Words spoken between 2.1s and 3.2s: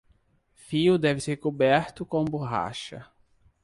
borracha.